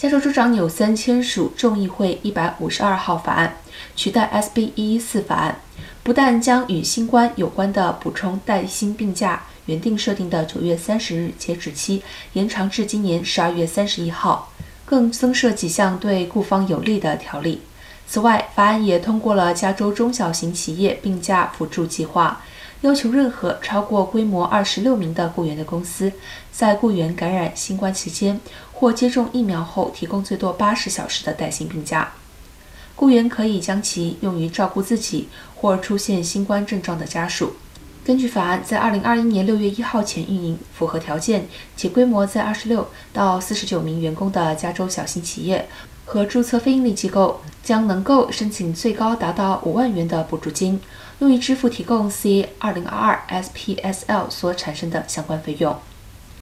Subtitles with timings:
[0.00, 3.56] 加州州长纽森签署众议会一百五十二号法案，
[3.94, 5.60] 取代 SB 一一四法案，
[6.02, 12.02] 不但将与新冠有关的补充带薪病假原定设定的九月三十日截止期
[12.32, 14.50] 延长至今年十二月三十一号，
[14.86, 17.60] 更增设几项对雇方有利的条例。
[18.06, 22.40] 此外，法案也通过了加州中小型企业病假辅助计划。
[22.82, 26.10] 要求任何超过规模二十六名的雇员的公司，
[26.50, 28.40] 在雇员感染新冠期间
[28.72, 32.12] 或接种疫苗后，提供最多八十小时的带薪病假。
[32.96, 37.54] 雇员可以将其用于照顾自己或出现新冠症状的家属。
[38.02, 45.68] 根据法案，在二零二一年六月一号前运营、符合条件且规模在二十六到四十九名员工的加州小型企业
[46.06, 50.80] 和注册非营利机构，将能够申请最高达到五万元的补助金。
[51.20, 55.78] 用于支付提供 C 二零二二 SPSL 所产生的相关费用。